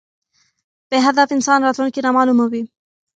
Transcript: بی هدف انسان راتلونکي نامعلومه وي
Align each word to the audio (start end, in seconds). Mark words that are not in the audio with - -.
بی 0.89 0.97
هدف 1.07 1.29
انسان 1.35 1.59
راتلونکي 1.65 1.99
نامعلومه 2.05 2.45
وي 2.51 2.61